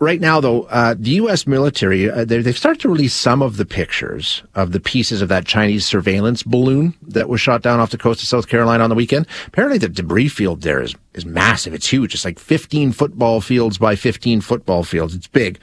right 0.00 0.20
now, 0.20 0.40
though, 0.40 0.62
uh, 0.64 0.94
the 0.98 1.10
U.S. 1.10 1.46
military, 1.46 2.10
uh, 2.10 2.24
they've 2.24 2.56
started 2.58 2.80
to 2.80 2.88
release 2.88 3.14
some 3.14 3.42
of 3.42 3.58
the 3.58 3.66
pictures 3.66 4.42
of 4.54 4.72
the 4.72 4.80
pieces 4.80 5.22
of 5.22 5.28
that 5.28 5.44
Chinese 5.44 5.86
surveillance 5.86 6.42
balloon 6.42 6.94
that 7.02 7.28
was 7.28 7.40
shot 7.40 7.62
down 7.62 7.78
off 7.78 7.90
the 7.90 7.98
coast 7.98 8.22
of 8.22 8.28
South 8.28 8.48
Carolina 8.48 8.82
on 8.82 8.90
the 8.90 8.96
weekend. 8.96 9.26
Apparently, 9.46 9.78
the 9.78 9.88
debris 9.88 10.28
field 10.28 10.62
there 10.62 10.82
is, 10.82 10.94
is 11.14 11.24
massive. 11.24 11.74
It's 11.74 11.88
huge. 11.88 12.14
It's 12.14 12.24
like 12.24 12.38
15 12.38 12.92
football 12.92 13.40
fields 13.40 13.78
by 13.78 13.94
15 13.94 14.40
football 14.40 14.82
fields. 14.82 15.14
It's 15.14 15.28
big. 15.28 15.60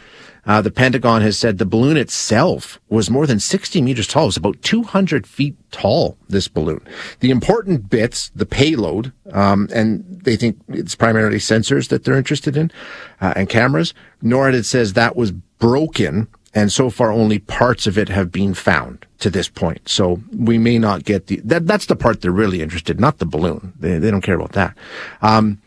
Uh, 0.48 0.61
the 0.61 0.71
Pentagon 0.71 1.21
has 1.21 1.38
said 1.38 1.57
the 1.57 1.66
balloon 1.66 1.98
itself 1.98 2.80
was 2.89 3.09
more 3.09 3.27
than 3.27 3.39
60 3.39 3.82
meters 3.82 4.07
tall. 4.07 4.23
It 4.23 4.27
was 4.27 4.38
about 4.38 4.62
200 4.62 5.27
feet 5.27 5.55
tall, 5.71 6.18
this 6.30 6.48
balloon. 6.48 6.81
The 7.20 7.31
important 7.31 7.89
bits, 7.89 8.31
the 8.34 8.45
payload, 8.45 9.12
um, 9.34 9.68
and 9.73 10.05
they 10.23 10.38
think 10.38 10.57
it's 10.70 10.95
primarily 10.95 11.38
sensors 11.38 11.89
that 11.89 12.05
they're 12.05 12.18
interested 12.18 12.55
in, 12.55 12.71
uh, 13.20 13.34
and 13.36 13.49
cameras. 13.49 13.94
NORAD 14.23 14.63
says 14.63 14.94
that 14.94 15.18
was 15.18 15.31
broken, 15.31 16.27
and 16.53 16.72
so 16.72 16.89
far 16.89 17.11
only 17.11 17.39
parts 17.39 17.86
of 17.86 17.98
it 17.98 18.08
have 18.08 18.31
been 18.31 18.53
found 18.53 19.05
to 19.20 19.30
this 19.30 19.50
point. 19.50 19.89
So 19.89 20.22
we 20.31 20.58
may 20.58 20.80
not 20.80 21.03
get 21.03 21.27
the, 21.27 21.41
that, 21.44 21.67
that's 21.67 21.88
the 21.88 21.95
part 21.95 22.22
they're 22.22 22.31
really 22.31 22.61
interested, 22.61 23.00
not 23.00 23.17
the 23.17 23.25
balloon. 23.25 23.73
They, 23.80 24.00
they 24.00 24.11
don't 24.11 24.22
care 24.22 24.36
about 24.36 24.53
that. 24.53 24.77
Um, 25.22 25.61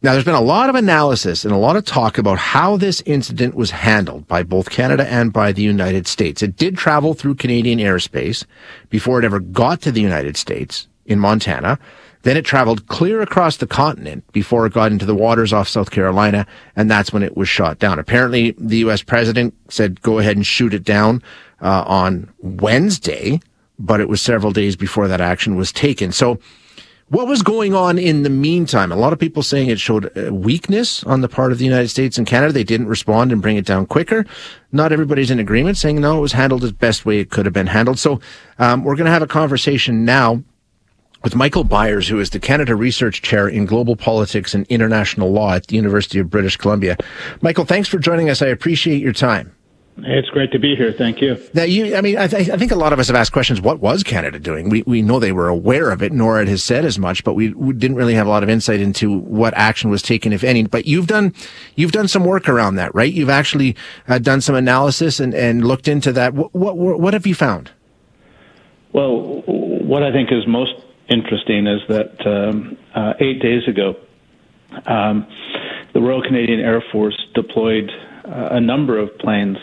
now, 0.00 0.12
there's 0.12 0.24
been 0.24 0.34
a 0.34 0.40
lot 0.40 0.68
of 0.68 0.76
analysis 0.76 1.44
and 1.44 1.52
a 1.52 1.58
lot 1.58 1.74
of 1.74 1.84
talk 1.84 2.18
about 2.18 2.38
how 2.38 2.76
this 2.76 3.02
incident 3.04 3.56
was 3.56 3.72
handled 3.72 4.28
by 4.28 4.44
both 4.44 4.70
Canada 4.70 5.04
and 5.08 5.32
by 5.32 5.50
the 5.50 5.62
United 5.62 6.06
States. 6.06 6.40
It 6.40 6.56
did 6.56 6.78
travel 6.78 7.14
through 7.14 7.34
Canadian 7.34 7.80
airspace 7.80 8.44
before 8.90 9.18
it 9.18 9.24
ever 9.24 9.40
got 9.40 9.82
to 9.82 9.90
the 9.90 10.00
United 10.00 10.36
States 10.36 10.86
in 11.06 11.18
Montana. 11.18 11.80
Then 12.22 12.36
it 12.36 12.44
traveled 12.44 12.86
clear 12.86 13.20
across 13.22 13.56
the 13.56 13.66
continent 13.66 14.24
before 14.32 14.66
it 14.66 14.72
got 14.72 14.92
into 14.92 15.04
the 15.04 15.16
waters 15.16 15.52
off 15.52 15.66
South 15.66 15.90
Carolina, 15.90 16.46
and 16.76 16.88
that's 16.88 17.12
when 17.12 17.24
it 17.24 17.36
was 17.36 17.48
shot 17.48 17.80
down. 17.80 17.98
Apparently, 17.98 18.52
the 18.56 18.78
U.S. 18.78 19.02
president 19.02 19.52
said 19.68 20.00
go 20.02 20.20
ahead 20.20 20.36
and 20.36 20.46
shoot 20.46 20.74
it 20.74 20.84
down 20.84 21.24
uh, 21.60 21.82
on 21.86 22.32
Wednesday, 22.38 23.40
but 23.80 24.00
it 24.00 24.08
was 24.08 24.20
several 24.20 24.52
days 24.52 24.76
before 24.76 25.08
that 25.08 25.20
action 25.20 25.56
was 25.56 25.72
taken. 25.72 26.12
So 26.12 26.38
what 27.10 27.26
was 27.26 27.42
going 27.42 27.74
on 27.74 27.98
in 27.98 28.22
the 28.22 28.30
meantime? 28.30 28.92
A 28.92 28.96
lot 28.96 29.12
of 29.12 29.18
people 29.18 29.42
saying 29.42 29.68
it 29.68 29.80
showed 29.80 30.14
weakness 30.30 31.02
on 31.04 31.22
the 31.22 31.28
part 31.28 31.52
of 31.52 31.58
the 31.58 31.64
United 31.64 31.88
States 31.88 32.18
and 32.18 32.26
Canada. 32.26 32.52
They 32.52 32.64
didn't 32.64 32.88
respond 32.88 33.32
and 33.32 33.40
bring 33.40 33.56
it 33.56 33.64
down 33.64 33.86
quicker. 33.86 34.26
Not 34.72 34.92
everybody's 34.92 35.30
in 35.30 35.38
agreement 35.38 35.78
saying 35.78 36.00
no, 36.00 36.18
it 36.18 36.20
was 36.20 36.32
handled 36.32 36.62
the 36.62 36.72
best 36.72 37.06
way 37.06 37.18
it 37.18 37.30
could 37.30 37.46
have 37.46 37.54
been 37.54 37.68
handled. 37.68 37.98
So 37.98 38.20
um, 38.58 38.84
we're 38.84 38.96
going 38.96 39.06
to 39.06 39.12
have 39.12 39.22
a 39.22 39.26
conversation 39.26 40.04
now 40.04 40.42
with 41.24 41.34
Michael 41.34 41.64
Byers, 41.64 42.08
who 42.08 42.20
is 42.20 42.30
the 42.30 42.38
Canada 42.38 42.76
Research 42.76 43.22
Chair 43.22 43.48
in 43.48 43.64
Global 43.64 43.96
Politics 43.96 44.54
and 44.54 44.66
International 44.66 45.32
Law 45.32 45.54
at 45.54 45.66
the 45.66 45.76
University 45.76 46.18
of 46.18 46.30
British 46.30 46.56
Columbia. 46.56 46.96
Michael, 47.40 47.64
thanks 47.64 47.88
for 47.88 47.98
joining 47.98 48.30
us. 48.30 48.42
I 48.42 48.46
appreciate 48.46 49.02
your 49.02 49.12
time. 49.12 49.54
It's 50.04 50.28
great 50.30 50.52
to 50.52 50.58
be 50.60 50.76
here. 50.76 50.92
Thank 50.92 51.20
you. 51.20 51.36
Now, 51.54 51.64
you, 51.64 51.96
I 51.96 52.00
mean, 52.00 52.16
I, 52.16 52.28
th- 52.28 52.50
I, 52.50 52.56
think 52.56 52.70
a 52.70 52.76
lot 52.76 52.92
of 52.92 53.00
us 53.00 53.08
have 53.08 53.16
asked 53.16 53.32
questions. 53.32 53.60
What 53.60 53.80
was 53.80 54.04
Canada 54.04 54.38
doing? 54.38 54.68
We 54.68 54.82
we 54.82 55.02
know 55.02 55.18
they 55.18 55.32
were 55.32 55.48
aware 55.48 55.90
of 55.90 56.02
it. 56.02 56.12
NORAD 56.12 56.46
has 56.46 56.62
said 56.62 56.84
as 56.84 56.98
much, 56.98 57.24
but 57.24 57.34
we, 57.34 57.52
we, 57.54 57.74
didn't 57.74 57.96
really 57.96 58.14
have 58.14 58.26
a 58.26 58.30
lot 58.30 58.44
of 58.44 58.48
insight 58.48 58.80
into 58.80 59.18
what 59.18 59.54
action 59.54 59.90
was 59.90 60.00
taken, 60.00 60.32
if 60.32 60.44
any. 60.44 60.64
But 60.66 60.86
you've 60.86 61.08
done 61.08 61.34
you've 61.74 61.90
done 61.92 62.06
some 62.06 62.24
work 62.24 62.48
around 62.48 62.76
that, 62.76 62.94
right? 62.94 63.12
You've 63.12 63.28
actually 63.28 63.76
uh, 64.06 64.18
done 64.18 64.40
some 64.40 64.54
analysis 64.54 65.18
and, 65.18 65.34
and 65.34 65.66
looked 65.66 65.88
into 65.88 66.12
that. 66.12 66.32
What, 66.32 66.54
what 66.54 66.76
what 66.76 67.12
have 67.12 67.26
you 67.26 67.34
found? 67.34 67.72
Well, 68.92 69.42
what 69.46 70.02
I 70.02 70.12
think 70.12 70.30
is 70.30 70.46
most 70.46 70.74
interesting 71.08 71.66
is 71.66 71.80
that 71.88 72.26
um, 72.26 72.78
uh, 72.94 73.14
eight 73.20 73.42
days 73.42 73.66
ago, 73.66 73.96
um, 74.86 75.26
the 75.92 76.00
Royal 76.00 76.22
Canadian 76.22 76.60
Air 76.60 76.82
Force 76.92 77.18
deployed 77.34 77.90
uh, 78.24 78.48
a 78.52 78.60
number 78.60 78.98
of 78.98 79.16
planes 79.18 79.58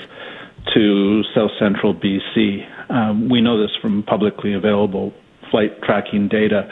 to 0.75 1.23
south 1.33 1.51
central 1.57 1.95
BC. 1.95 2.91
Um, 2.91 3.29
we 3.29 3.41
know 3.41 3.59
this 3.59 3.75
from 3.81 4.03
publicly 4.03 4.53
available 4.53 5.13
flight 5.49 5.81
tracking 5.83 6.27
data. 6.27 6.67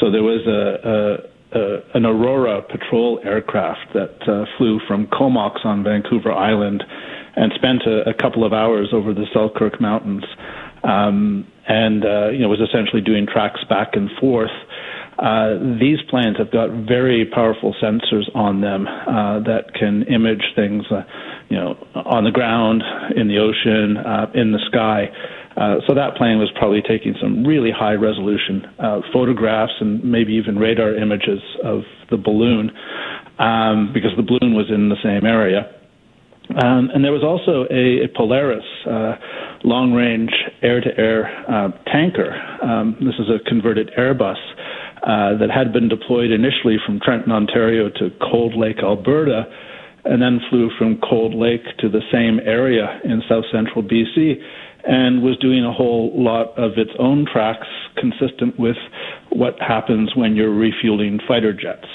So 0.00 0.10
there 0.10 0.22
was 0.22 0.46
a, 0.46 0.88
a, 0.88 1.58
a 1.58 1.96
an 1.96 2.06
Aurora 2.06 2.62
patrol 2.62 3.20
aircraft 3.24 3.92
that 3.94 4.28
uh, 4.28 4.44
flew 4.56 4.80
from 4.86 5.06
Comox 5.08 5.64
on 5.64 5.84
Vancouver 5.84 6.32
Island 6.32 6.82
and 7.36 7.52
spent 7.54 7.82
a, 7.86 8.08
a 8.08 8.14
couple 8.14 8.44
of 8.44 8.52
hours 8.52 8.88
over 8.92 9.12
the 9.12 9.26
Selkirk 9.32 9.80
Mountains, 9.80 10.24
um, 10.84 11.46
and 11.66 12.04
uh, 12.04 12.28
you 12.28 12.40
know 12.40 12.48
was 12.48 12.60
essentially 12.60 13.02
doing 13.02 13.26
tracks 13.26 13.60
back 13.68 13.90
and 13.94 14.10
forth. 14.20 14.50
Uh, 15.18 15.78
these 15.78 15.98
planes 16.10 16.36
have 16.38 16.50
got 16.50 16.70
very 16.86 17.24
powerful 17.24 17.74
sensors 17.82 18.24
on 18.34 18.60
them 18.60 18.86
uh, 18.86 19.38
that 19.40 19.72
can 19.78 20.02
image 20.04 20.42
things. 20.56 20.84
Uh, 20.90 21.02
you 21.48 21.56
know, 21.56 21.76
on 21.94 22.24
the 22.24 22.30
ground, 22.30 22.82
in 23.16 23.28
the 23.28 23.38
ocean, 23.38 23.96
uh, 23.96 24.26
in 24.34 24.52
the 24.52 24.58
sky. 24.66 25.06
Uh, 25.56 25.76
so 25.86 25.94
that 25.94 26.16
plane 26.16 26.38
was 26.38 26.50
probably 26.58 26.82
taking 26.82 27.14
some 27.20 27.44
really 27.44 27.70
high 27.70 27.92
resolution 27.92 28.66
uh, 28.78 29.00
photographs 29.12 29.72
and 29.80 30.02
maybe 30.02 30.32
even 30.32 30.58
radar 30.58 30.96
images 30.96 31.38
of 31.62 31.82
the 32.10 32.16
balloon 32.16 32.70
um, 33.38 33.92
because 33.94 34.10
the 34.16 34.22
balloon 34.22 34.54
was 34.54 34.66
in 34.68 34.88
the 34.88 34.98
same 35.02 35.24
area. 35.24 35.70
Um, 36.60 36.90
and 36.92 37.04
there 37.04 37.12
was 37.12 37.22
also 37.22 37.64
a, 37.72 38.04
a 38.04 38.08
Polaris 38.14 38.64
uh, 38.84 39.14
long 39.64 39.92
range 39.92 40.32
air 40.60 40.80
to 40.80 40.90
air 40.98 41.30
tanker. 41.86 42.34
Um, 42.62 42.96
this 43.00 43.14
is 43.18 43.30
a 43.30 43.38
converted 43.48 43.90
Airbus. 43.96 44.36
Uh, 45.04 45.36
that 45.36 45.50
had 45.50 45.70
been 45.70 45.86
deployed 45.86 46.30
initially 46.30 46.78
from 46.86 46.98
Trenton, 46.98 47.30
Ontario 47.30 47.90
to 47.90 48.08
Cold 48.22 48.56
Lake, 48.56 48.78
Alberta, 48.82 49.44
and 50.06 50.22
then 50.22 50.40
flew 50.48 50.70
from 50.78 50.98
Cold 50.98 51.34
Lake 51.34 51.60
to 51.80 51.90
the 51.90 52.00
same 52.10 52.40
area 52.40 53.00
in 53.04 53.22
south 53.28 53.44
central 53.52 53.82
BC 53.82 54.40
and 54.86 55.22
was 55.22 55.36
doing 55.38 55.62
a 55.62 55.72
whole 55.72 56.10
lot 56.14 56.56
of 56.58 56.78
its 56.78 56.90
own 56.98 57.26
tracks 57.30 57.66
consistent 57.96 58.58
with 58.58 58.76
what 59.28 59.60
happens 59.60 60.16
when 60.16 60.36
you're 60.36 60.54
refueling 60.54 61.20
fighter 61.28 61.52
jets. 61.52 61.88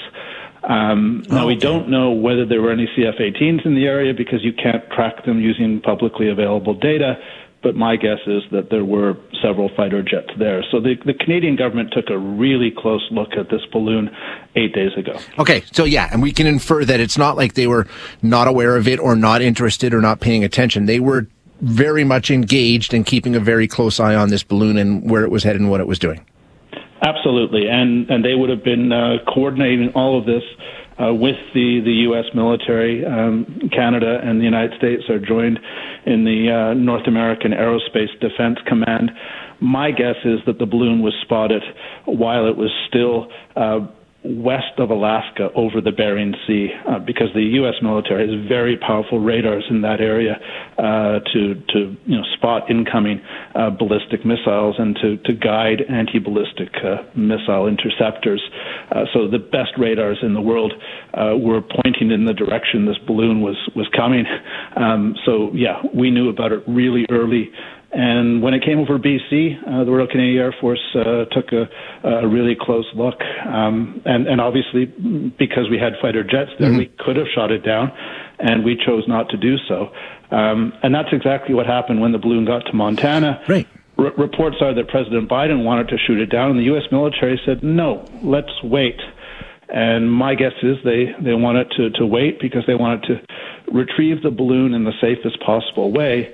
Um, 0.62 1.24
now, 1.28 1.46
we 1.46 1.56
don't 1.56 1.88
know 1.88 2.10
whether 2.10 2.44
there 2.44 2.60
were 2.60 2.70
any 2.70 2.86
CF 2.86 3.20
18s 3.20 3.64
in 3.64 3.74
the 3.74 3.86
area 3.86 4.12
because 4.12 4.44
you 4.44 4.52
can't 4.52 4.88
track 4.90 5.24
them 5.24 5.40
using 5.40 5.80
publicly 5.80 6.28
available 6.28 6.74
data 6.74 7.14
but 7.62 7.76
my 7.76 7.96
guess 7.96 8.18
is 8.26 8.42
that 8.52 8.70
there 8.70 8.84
were 8.84 9.16
several 9.42 9.70
fighter 9.76 10.02
jets 10.02 10.30
there. 10.38 10.64
So 10.70 10.80
the, 10.80 10.94
the 11.04 11.12
Canadian 11.14 11.56
government 11.56 11.92
took 11.92 12.08
a 12.08 12.18
really 12.18 12.70
close 12.76 13.06
look 13.10 13.32
at 13.38 13.50
this 13.50 13.60
balloon 13.70 14.10
eight 14.56 14.74
days 14.74 14.92
ago. 14.96 15.18
Okay, 15.38 15.62
so 15.72 15.84
yeah, 15.84 16.08
and 16.12 16.22
we 16.22 16.32
can 16.32 16.46
infer 16.46 16.84
that 16.84 17.00
it's 17.00 17.18
not 17.18 17.36
like 17.36 17.54
they 17.54 17.66
were 17.66 17.86
not 18.22 18.48
aware 18.48 18.76
of 18.76 18.88
it 18.88 18.98
or 18.98 19.14
not 19.14 19.42
interested 19.42 19.92
or 19.92 20.00
not 20.00 20.20
paying 20.20 20.42
attention. 20.42 20.86
They 20.86 21.00
were 21.00 21.26
very 21.60 22.04
much 22.04 22.30
engaged 22.30 22.94
in 22.94 23.04
keeping 23.04 23.34
a 23.34 23.40
very 23.40 23.68
close 23.68 24.00
eye 24.00 24.14
on 24.14 24.30
this 24.30 24.42
balloon 24.42 24.78
and 24.78 25.10
where 25.10 25.24
it 25.24 25.30
was 25.30 25.44
headed 25.44 25.60
and 25.60 25.70
what 25.70 25.80
it 25.80 25.86
was 25.86 25.98
doing. 25.98 26.24
Absolutely, 27.02 27.66
and 27.66 28.10
and 28.10 28.24
they 28.24 28.34
would 28.34 28.50
have 28.50 28.62
been 28.62 28.92
uh, 28.92 29.16
coordinating 29.26 29.90
all 29.94 30.18
of 30.18 30.26
this 30.26 30.42
uh, 31.00 31.14
with 31.14 31.36
the, 31.54 31.80
the 31.84 31.92
U.S. 32.08 32.26
military. 32.34 33.04
Um, 33.04 33.70
Canada 33.72 34.20
and 34.22 34.38
the 34.38 34.44
United 34.44 34.76
States 34.76 35.08
are 35.08 35.18
joined 35.18 35.58
in 36.06 36.24
the 36.24 36.50
uh, 36.50 36.74
North 36.74 37.06
American 37.06 37.52
Aerospace 37.52 38.12
Defense 38.20 38.58
Command. 38.66 39.10
My 39.60 39.90
guess 39.90 40.16
is 40.24 40.40
that 40.46 40.58
the 40.58 40.66
balloon 40.66 41.02
was 41.02 41.14
spotted 41.22 41.62
while 42.06 42.46
it 42.46 42.56
was 42.56 42.70
still 42.88 43.28
uh, 43.56 43.86
west 44.22 44.78
of 44.78 44.90
Alaska 44.90 45.48
over 45.54 45.80
the 45.80 45.92
Bering 45.92 46.34
Sea 46.46 46.68
uh, 46.86 46.98
because 46.98 47.28
the 47.34 47.42
U.S. 47.64 47.74
military 47.82 48.28
has 48.28 48.48
very 48.48 48.76
powerful 48.76 49.18
radars 49.18 49.64
in 49.70 49.80
that 49.80 50.00
area 50.00 50.36
uh, 50.78 51.20
to 51.32 51.54
to 51.72 51.96
you 52.04 52.16
know 52.18 52.24
spot 52.36 52.70
incoming 52.70 53.20
uh, 53.54 53.70
ballistic 53.70 54.24
missiles 54.26 54.76
and 54.78 54.94
to 54.96 55.16
to 55.24 55.32
guide 55.32 55.82
anti-ballistic 55.88 56.68
uh, 56.84 57.02
missile 57.16 57.66
interceptors. 57.66 58.42
Uh, 58.92 59.04
so 59.14 59.26
the 59.28 59.38
best 59.38 59.72
radars 59.78 60.18
in 60.22 60.34
the 60.34 60.40
world 60.42 60.74
uh, 61.14 61.34
were 61.36 61.62
pointing 61.82 62.10
in 62.10 62.26
the 62.26 62.34
direction 62.34 62.84
this 62.84 62.98
balloon 63.06 63.40
was 63.40 63.56
was 63.74 63.88
coming. 63.96 64.26
Um, 64.76 65.14
so 65.24 65.50
yeah, 65.54 65.80
we 65.94 66.10
knew 66.10 66.28
about 66.28 66.52
it 66.52 66.62
really 66.66 67.06
early. 67.10 67.50
And 67.92 68.40
when 68.40 68.54
it 68.54 68.62
came 68.64 68.78
over 68.78 68.98
BC, 68.98 69.56
uh, 69.66 69.84
the 69.84 69.90
Royal 69.90 70.06
Canadian 70.06 70.38
Air 70.38 70.54
Force 70.60 70.80
uh, 70.94 71.24
took 71.32 71.50
a, 71.52 71.68
a, 72.06 72.28
really 72.28 72.56
close 72.58 72.86
look. 72.94 73.20
Um, 73.44 74.00
and, 74.04 74.28
and, 74.28 74.40
obviously, 74.40 74.84
because 74.86 75.68
we 75.68 75.76
had 75.76 75.94
fighter 76.00 76.22
jets 76.22 76.52
there, 76.60 76.68
mm-hmm. 76.68 76.78
we 76.78 76.92
could 77.00 77.16
have 77.16 77.26
shot 77.34 77.50
it 77.50 77.64
down, 77.64 77.90
and 78.38 78.64
we 78.64 78.76
chose 78.76 79.02
not 79.08 79.28
to 79.30 79.36
do 79.36 79.56
so. 79.66 79.90
Um, 80.30 80.72
and 80.84 80.94
that's 80.94 81.08
exactly 81.10 81.52
what 81.52 81.66
happened 81.66 82.00
when 82.00 82.12
the 82.12 82.18
balloon 82.18 82.44
got 82.44 82.60
to 82.66 82.72
Montana. 82.72 83.42
Right. 83.48 83.66
R- 83.98 84.12
reports 84.16 84.58
are 84.60 84.72
that 84.72 84.86
President 84.86 85.28
Biden 85.28 85.64
wanted 85.64 85.88
to 85.88 85.96
shoot 85.98 86.20
it 86.20 86.30
down, 86.30 86.50
and 86.50 86.60
the 86.60 86.64
U.S. 86.64 86.84
military 86.92 87.40
said, 87.44 87.64
no, 87.64 88.06
let's 88.22 88.52
wait. 88.62 89.00
And 89.68 90.12
my 90.12 90.36
guess 90.36 90.54
is 90.62 90.76
they, 90.84 91.06
they 91.20 91.34
wanted 91.34 91.72
to, 91.76 91.90
to 91.90 92.06
wait 92.06 92.40
because 92.40 92.62
they 92.68 92.76
wanted 92.76 93.02
to 93.04 93.72
retrieve 93.72 94.22
the 94.22 94.30
balloon 94.30 94.74
in 94.74 94.84
the 94.84 94.92
safest 95.00 95.40
possible 95.40 95.92
way 95.92 96.32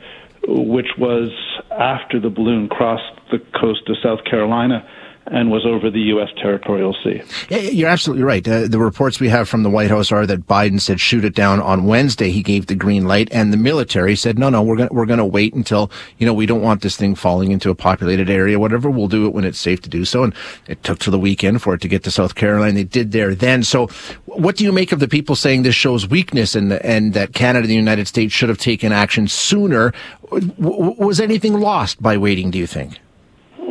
which 0.49 0.89
was 0.99 1.31
after 1.71 2.21
the 2.21 2.31
balloon 2.31 2.69
crossed 2.69 3.21
the 3.31 3.39
coast 3.59 3.83
of 3.89 3.97
South 4.03 4.25
Carolina 4.25 4.87
and 5.29 5.51
was 5.51 5.67
over 5.67 5.91
the 5.91 6.01
U.S. 6.01 6.29
territorial 6.41 6.95
sea. 7.03 7.23
Yeah, 7.49 7.59
you're 7.59 7.89
absolutely 7.89 8.23
right. 8.23 8.47
Uh, 8.47 8.69
the 8.69 8.79
reports 8.79 9.19
we 9.19 9.29
have 9.29 9.49
from 9.49 9.63
the 9.63 9.71
White 9.71 9.91
House 9.91 10.13
are 10.13 10.27
that 10.27 10.47
Biden 10.47 10.81
said 10.81 11.01
shoot 11.01 11.25
it 11.25 11.35
down 11.35 11.61
on 11.61 11.87
Wednesday. 11.87 12.31
He 12.31 12.43
gave 12.43 12.67
the 12.67 12.75
green 12.75 13.07
light, 13.07 13.29
and 13.33 13.53
the 13.53 13.57
military 13.57 14.15
said 14.17 14.39
no, 14.39 14.49
no, 14.49 14.63
we're 14.63 14.77
going 14.77 14.89
we're 14.93 15.07
going 15.07 15.19
to 15.19 15.25
wait 15.25 15.55
until 15.55 15.91
you 16.19 16.27
know 16.27 16.35
we 16.35 16.47
don't 16.47 16.63
want 16.63 16.83
this 16.83 16.97
thing 16.97 17.15
falling 17.15 17.51
into 17.51 17.71
a 17.71 17.75
populated 17.75 18.31
area. 18.31 18.59
Whatever, 18.59 18.91
we'll 18.91 19.09
do 19.09 19.27
it 19.27 19.33
when 19.33 19.45
it's 19.45 19.59
safe 19.59 19.81
to 19.83 19.89
do 19.89 20.05
so. 20.05 20.23
And 20.23 20.35
it 20.69 20.83
took 20.83 20.99
to 21.01 21.11
the 21.11 21.19
weekend 21.19 21.63
for 21.63 21.75
it 21.75 21.81
to 21.81 21.89
get 21.89 22.05
to 22.05 22.11
South 22.11 22.35
Carolina. 22.35 22.73
They 22.73 22.85
did 22.85 23.13
there 23.13 23.35
then. 23.35 23.63
So, 23.65 23.89
what 24.27 24.57
do 24.57 24.65
you 24.65 24.73
make 24.73 24.93
of 24.93 25.01
the 25.01 25.09
people 25.09 25.35
saying 25.35 25.63
this 25.63 25.75
shows 25.75 26.09
weakness 26.09 26.55
and 26.55 26.73
and 26.73 27.15
that 27.15 27.33
Canada 27.33 27.65
and 27.65 27.71
the 27.71 27.75
United 27.75 28.07
States 28.07 28.33
should 28.33 28.49
have 28.49 28.59
taken 28.59 28.93
action 28.93 29.27
sooner? 29.27 29.93
W- 30.31 30.95
was 30.99 31.21
anything 31.21 31.61
lost 31.61 32.01
by 32.03 32.17
waiting? 32.17 32.51
Do 32.51 32.59
you 32.59 32.67
think? 32.67 33.01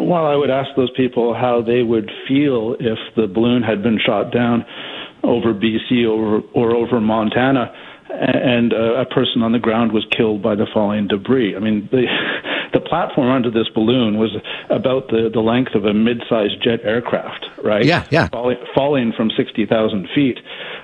Well, 0.06 0.25
I 0.25 0.36
would 0.36 0.52
ask 0.52 0.69
those 0.75 0.92
people 0.96 1.34
how 1.34 1.62
they 1.62 1.81
would 1.81 2.12
feel 2.28 2.75
if 2.80 3.00
the 3.16 3.28
balloon 3.28 3.63
had 3.63 3.81
been 3.81 4.00
shot 4.00 4.31
down 4.31 4.66
over 5.24 5.54
BC 5.54 6.07
or, 6.07 6.44
or 6.54 6.75
over 6.75 7.02
Montana 7.02 7.74
and 8.10 8.74
uh, 8.74 9.02
a 9.02 9.06
person 9.06 9.42
on 9.42 9.52
the 9.52 9.60
ground 9.60 9.92
was 9.92 10.06
killed 10.16 10.42
by 10.42 10.56
the 10.56 10.68
falling 10.74 11.07
debris. 11.07 11.56
I 11.56 11.60
mean, 11.60 11.90
the 11.92 12.06
the 12.74 12.80
platform 12.80 13.30
under 13.30 13.52
this 13.52 13.68
balloon 13.74 14.18
was 14.18 14.36
about 14.69 15.10
the 15.10 15.30
the 15.34 15.40
length 15.40 15.75
of 15.75 15.86
a 15.86 15.94
mid-sized 15.94 16.62
jet 16.63 16.81
aircraft, 16.84 17.46
right? 17.63 17.86
Yeah, 17.86 18.06
yeah. 18.12 18.30
Falling, 18.30 18.57
falling 18.74 19.13
from 19.16 19.31
sixty 19.36 19.66
thousand 19.66 20.07
feet. 20.13 20.40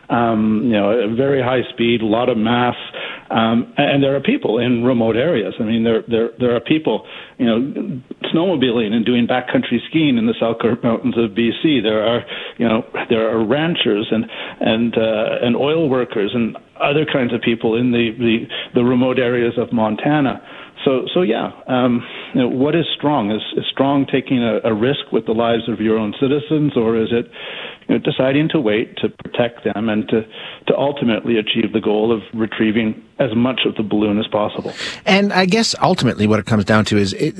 Um, 0.09 0.63
you 0.65 0.73
know, 0.73 0.89
a 0.89 1.15
very 1.15 1.41
high 1.41 1.63
speed, 1.71 2.01
a 2.01 2.05
lot 2.05 2.29
of 2.29 2.37
mass, 2.37 2.75
um, 3.31 3.73
and 3.77 4.03
there 4.03 4.15
are 4.15 4.19
people 4.19 4.59
in 4.59 4.83
remote 4.83 5.15
areas. 5.15 5.53
I 5.59 5.63
mean, 5.63 5.83
there 5.83 6.03
there 6.07 6.29
there 6.37 6.55
are 6.55 6.59
people, 6.59 7.07
you 7.37 7.45
know, 7.45 8.01
snowmobiling 8.33 8.91
and 8.91 9.05
doing 9.05 9.25
backcountry 9.25 9.79
skiing 9.89 10.17
in 10.17 10.27
the 10.27 10.35
Selkirk 10.37 10.83
Mountains 10.83 11.15
of 11.17 11.31
BC. 11.31 11.81
There 11.81 12.05
are, 12.05 12.21
you 12.57 12.67
know, 12.67 12.83
there 13.09 13.29
are 13.29 13.45
ranchers 13.45 14.07
and 14.11 14.25
and 14.59 14.97
uh, 14.97 15.45
and 15.45 15.55
oil 15.55 15.89
workers 15.89 16.31
and 16.33 16.57
other 16.75 17.05
kinds 17.05 17.33
of 17.33 17.41
people 17.41 17.75
in 17.75 17.91
the 17.91 18.11
the, 18.19 18.37
the 18.75 18.83
remote 18.83 19.17
areas 19.17 19.53
of 19.57 19.71
Montana. 19.71 20.41
So, 20.83 21.05
so 21.13 21.21
yeah, 21.21 21.51
um, 21.67 22.01
you 22.33 22.41
know, 22.41 22.47
what 22.47 22.75
is 22.75 22.85
strong? 22.97 23.31
Is, 23.31 23.41
is 23.55 23.65
strong 23.71 24.05
taking 24.11 24.41
a, 24.41 24.59
a 24.65 24.73
risk 24.73 25.11
with 25.11 25.25
the 25.25 25.31
lives 25.31 25.69
of 25.69 25.79
your 25.79 25.97
own 25.97 26.13
citizens, 26.19 26.73
or 26.75 26.97
is 26.97 27.09
it 27.11 27.29
you 27.91 27.97
know, 27.97 28.03
deciding 28.03 28.47
to 28.47 28.59
wait 28.59 28.95
to 28.97 29.09
protect 29.09 29.65
them 29.65 29.89
and 29.89 30.07
to, 30.07 30.21
to 30.67 30.77
ultimately 30.77 31.37
achieve 31.37 31.73
the 31.73 31.81
goal 31.81 32.15
of 32.15 32.21
retrieving 32.33 33.03
as 33.19 33.35
much 33.35 33.61
of 33.65 33.75
the 33.75 33.83
balloon 33.83 34.17
as 34.17 34.27
possible. 34.27 34.73
And 35.05 35.33
I 35.33 35.45
guess 35.45 35.75
ultimately 35.81 36.25
what 36.25 36.39
it 36.39 36.45
comes 36.45 36.63
down 36.63 36.85
to 36.85 36.97
is, 36.97 37.11
it, 37.13 37.35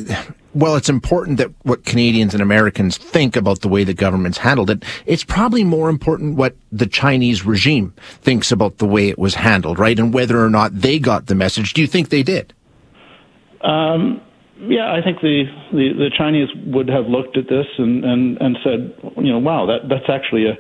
well, 0.54 0.76
it's 0.76 0.90
important 0.90 1.38
that 1.38 1.52
what 1.64 1.86
Canadians 1.86 2.34
and 2.34 2.44
Americans 2.44 2.98
think 2.98 3.38
about 3.38 3.62
the 3.62 3.70
way 3.70 3.86
the 3.86 3.94
government's 3.94 4.40
handled 4.40 4.70
it. 4.70 4.84
It's 5.06 5.24
probably 5.24 5.64
more 5.64 5.88
important 5.88 6.36
what 6.36 6.58
the 6.70 6.86
Chinese 6.86 7.46
regime 7.46 7.94
thinks 8.22 8.52
about 8.52 8.80
the 8.80 8.86
way 8.86 9.08
it 9.08 9.18
was 9.18 9.36
handled, 9.36 9.80
right? 9.80 9.98
And 9.98 10.14
whether 10.14 10.44
or 10.44 10.50
not 10.50 10.82
they 10.82 11.00
got 11.00 11.28
the 11.28 11.36
message. 11.36 11.74
Do 11.74 11.80
you 11.80 11.88
think 11.88 12.10
they 12.10 12.24
did? 12.24 12.54
Um, 13.62 14.20
yeah, 14.62 14.94
I 14.94 15.02
think 15.02 15.22
the, 15.22 15.46
the, 15.72 15.90
the 15.98 16.12
Chinese 16.16 16.50
would 16.68 16.88
have 16.88 17.08
looked 17.08 17.38
at 17.38 17.50
this 17.50 17.66
and, 17.78 18.06
and, 18.06 18.38
and 18.38 18.58
said, 18.64 18.94
you 19.18 19.32
know, 19.32 19.40
wow, 19.40 19.66
that, 19.66 19.90
that's 19.90 20.06
actually 20.08 20.46
a, 20.46 20.54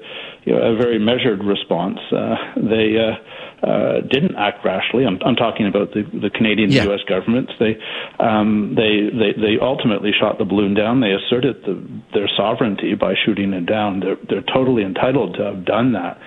you 0.44 0.54
know, 0.54 0.62
a 0.62 0.76
very 0.76 0.98
measured 0.98 1.44
response. 1.44 2.00
Uh, 2.12 2.36
they 2.58 2.98
uh, 2.98 3.14
uh, 3.62 4.02
didn't 4.10 4.36
act 4.38 4.66
rashly. 4.66 5.06
I'm, 5.06 5.20
I'm 5.24 5.36
talking 5.36 5.68
about 5.68 5.94
the, 5.94 6.02
the 6.18 6.32
Canadian 6.32 6.72
yeah. 6.72 6.86
U.S. 6.86 7.02
governments. 7.08 7.54
They, 7.60 7.78
um, 8.20 8.74
they, 8.76 9.14
they, 9.14 9.38
they 9.40 9.56
ultimately 9.62 10.12
shot 10.18 10.40
the 10.40 10.46
balloon 10.46 10.74
down. 10.74 11.02
They 11.02 11.14
asserted 11.14 11.62
the, 11.62 11.78
their 12.14 12.30
sovereignty 12.36 12.96
by 12.96 13.14
shooting 13.24 13.54
it 13.54 13.68
down. 13.68 14.00
They're, 14.00 14.18
they're 14.28 14.54
totally 14.54 14.82
entitled 14.82 15.36
to 15.36 15.44
have 15.44 15.64
done 15.64 15.94
that. 15.94 16.18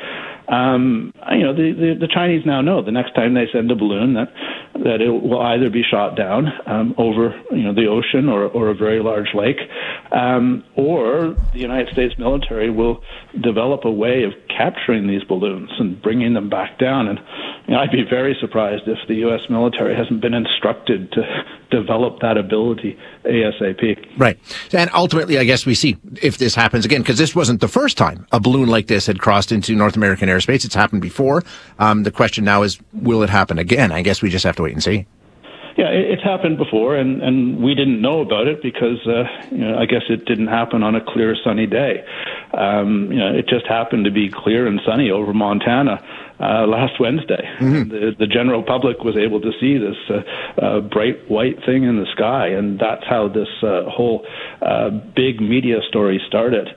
Um, 0.49 1.13
you 1.33 1.43
know, 1.43 1.55
the, 1.55 1.73
the, 1.73 2.07
the 2.07 2.09
Chinese 2.13 2.45
now 2.45 2.61
know 2.61 2.83
the 2.83 2.93
next 2.93 3.15
time 3.15 3.35
they 3.35 3.47
send 3.53 3.71
a 3.71 3.75
balloon 3.75 4.15
that 4.15 4.33
that 4.75 5.01
it 5.01 5.09
will 5.09 5.41
either 5.41 5.71
be 5.71 5.83
shot 5.83 6.17
down 6.17 6.49
um, 6.67 6.95
over 6.99 7.35
you 7.51 7.63
know 7.63 7.73
the 7.73 7.87
ocean 7.87 8.29
or, 8.29 8.49
or 8.49 8.69
a 8.69 8.75
very 8.75 9.01
large 9.01 9.29
lake, 9.35 9.59
um, 10.13 10.65
or 10.77 11.35
the 11.53 11.61
United 11.61 11.93
States 11.93 12.15
military 12.19 12.71
will 12.71 13.03
develop 13.41 13.85
a 13.85 13.91
way 13.91 14.25
of 14.25 14.33
capturing 14.57 15.07
these 15.07 15.25
balloons 15.25 15.71
and 15.79 16.01
bringing 16.01 16.35
them 16.35 16.49
back 16.49 16.79
down. 16.79 17.09
And 17.09 17.19
you 17.67 17.75
know, 17.75 17.81
I'd 17.81 17.91
be 17.91 18.05
very 18.09 18.37
surprised 18.41 18.85
if 18.87 18.99
the 19.09 19.15
U.S. 19.17 19.41
military 19.49 19.95
hasn't 19.97 20.21
been 20.21 20.35
instructed 20.35 21.13
to 21.13 21.23
develop 21.71 22.21
that 22.21 22.37
ability 22.37 22.99
ASAP. 23.25 24.19
Right. 24.19 24.39
And 24.73 24.91
ultimately, 24.95 25.39
I 25.39 25.45
guess 25.45 25.67
we 25.67 25.75
see 25.75 25.97
if 26.23 26.39
this 26.39 26.55
happens 26.55 26.85
again, 26.85 27.03
because 27.03 27.19
this 27.19 27.35
wasn't 27.35 27.61
the 27.61 27.69
first 27.69 27.97
time 27.97 28.27
a 28.33 28.41
balloon 28.41 28.69
like 28.69 28.87
this 28.87 29.07
had 29.07 29.19
crossed 29.19 29.53
into 29.53 29.75
North 29.75 29.97
American 29.97 30.29
airspace. 30.29 30.65
It's 30.65 30.75
happened 30.75 31.03
before. 31.03 31.43
Um, 31.79 32.03
the 32.03 32.11
question 32.11 32.45
now 32.45 32.63
is, 32.63 32.79
will 32.93 33.23
it 33.23 33.31
happen 33.31 33.59
again? 33.59 33.93
I 33.93 34.03
guess 34.03 34.23
we 34.23 34.31
just 34.31 34.45
have 34.45 34.57
to 34.57 34.63
wait 34.63 34.73
and 34.73 34.83
see. 34.83 35.07
Yeah, 35.77 35.89
it's 35.89 36.23
happened 36.23 36.57
before, 36.57 36.95
and, 36.95 37.21
and 37.21 37.61
we 37.61 37.75
didn't 37.75 38.01
know 38.01 38.21
about 38.21 38.47
it 38.47 38.63
because 38.63 39.05
uh, 39.09 39.25
you 39.51 39.59
know, 39.59 39.77
I 39.77 39.87
guess 39.87 40.03
it 40.09 40.25
didn't 40.25 40.47
happen 40.47 40.85
on 40.85 40.95
a 40.95 41.01
clear, 41.05 41.35
sunny 41.43 41.67
day. 41.67 42.05
Um, 42.53 43.11
you 43.11 43.19
know, 43.19 43.35
it 43.35 43.49
just 43.49 43.67
happened 43.67 44.05
to 44.05 44.13
be 44.13 44.31
clear 44.31 44.69
and 44.69 44.81
sunny 44.87 45.11
over 45.11 45.35
Montana 45.35 46.01
uh, 46.39 46.67
last 46.67 47.01
Wednesday. 47.01 47.49
Mm-hmm. 47.59 47.91
The, 47.91 48.13
the 48.19 48.27
general 48.27 48.63
public 48.63 49.03
was 49.03 49.17
able 49.17 49.41
to 49.41 49.51
see 49.61 49.79
this 49.79 49.97
uh, 50.09 50.65
uh, 50.65 50.81
bright 50.81 51.29
white 51.29 51.65
thing 51.65 51.83
in 51.85 51.97
the 51.97 52.07
sky, 52.13 52.49
and 52.49 52.79
that's 52.79 53.05
how 53.09 53.27
this 53.27 53.49
uh, 53.63 53.91
whole 53.91 54.25
uh, 54.63 54.91
big 54.91 55.41
media 55.41 55.79
story 55.89 56.21
started. 56.29 56.69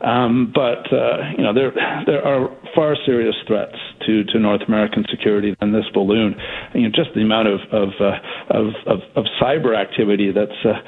Um, 0.00 0.52
but 0.54 0.92
uh, 0.92 1.30
you 1.36 1.42
know 1.42 1.54
there 1.54 1.72
there 2.06 2.24
are 2.26 2.50
far 2.74 2.96
serious 3.06 3.34
threats 3.46 3.76
to, 4.06 4.24
to 4.24 4.38
North 4.38 4.62
American 4.66 5.04
security 5.10 5.56
than 5.60 5.72
this 5.72 5.84
balloon. 5.94 6.34
You 6.74 6.82
know, 6.82 6.88
just 6.94 7.14
the 7.14 7.22
amount 7.22 7.48
of 7.48 7.60
of, 7.72 7.88
uh, 8.00 8.18
of, 8.50 8.66
of, 8.86 8.98
of 9.16 9.24
cyber 9.40 9.76
activity 9.76 10.32
that's 10.32 10.64
uh, 10.64 10.80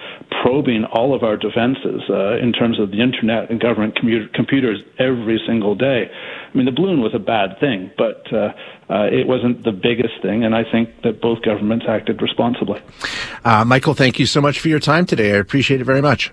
probing 0.42 0.84
all 0.92 1.14
of 1.14 1.22
our 1.22 1.36
defenses 1.36 2.02
uh, 2.10 2.36
in 2.38 2.52
terms 2.52 2.80
of 2.80 2.90
the 2.90 3.00
internet 3.00 3.50
and 3.50 3.60
government 3.60 3.96
commu- 3.96 4.32
computers 4.34 4.82
every 4.98 5.40
single 5.46 5.74
day. 5.74 6.10
I 6.52 6.56
mean, 6.56 6.66
the 6.66 6.72
balloon 6.72 7.00
was 7.00 7.14
a 7.14 7.18
bad 7.18 7.58
thing, 7.60 7.90
but 7.96 8.26
uh, 8.32 8.52
uh, 8.90 9.06
it 9.06 9.26
wasn't 9.26 9.64
the 9.64 9.72
biggest 9.72 10.20
thing, 10.22 10.44
and 10.44 10.54
I 10.54 10.62
think 10.70 10.90
that 11.02 11.20
both 11.20 11.42
governments 11.42 11.86
acted 11.88 12.20
responsibly. 12.20 12.80
Michael, 13.44 13.94
thank 13.94 14.18
you 14.18 14.26
so 14.26 14.40
much 14.40 14.58
for 14.58 14.68
your 14.68 14.80
time 14.80 15.06
today. 15.06 15.32
I 15.32 15.36
appreciate 15.36 15.80
it 15.80 15.84
very 15.84 16.02
much. 16.02 16.32